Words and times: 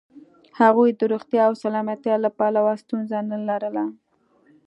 هغوی 0.59 0.89
د 0.99 1.01
روغتیا 1.11 1.43
او 1.49 1.53
سلامتیا 1.63 2.15
له 2.23 2.29
پلوه 2.37 2.73
ستونزه 2.83 3.17
نه 3.31 3.37
لرله. 3.47 3.85